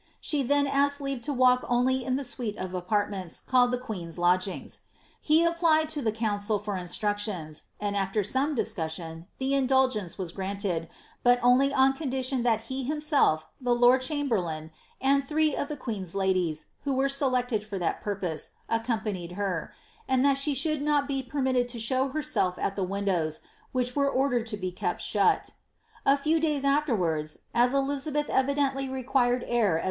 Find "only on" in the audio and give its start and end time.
11.43-11.93